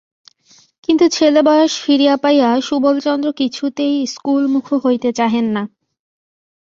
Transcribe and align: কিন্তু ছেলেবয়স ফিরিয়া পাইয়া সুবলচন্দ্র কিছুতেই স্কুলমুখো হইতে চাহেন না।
কিন্তু 0.83 1.05
ছেলেবয়স 1.09 1.73
ফিরিয়া 1.79 2.15
পাইয়া 2.17 2.49
সুবলচন্দ্র 2.61 3.27
কিছুতেই 3.31 3.95
স্কুলমুখো 4.07 4.75
হইতে 4.77 5.09
চাহেন 5.13 5.45
না। 5.51 5.63